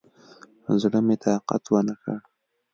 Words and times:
زړه 0.81 0.99
مې 1.05 1.15
طاقت 1.23 1.63
ونکړ. 1.69 2.17